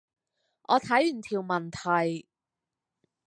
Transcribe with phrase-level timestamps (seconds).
[0.63, 2.25] 我睇完條問題